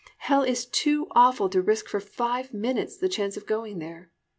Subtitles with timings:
[0.17, 4.09] Hell is too awful to risk for five minutes the chance of going there.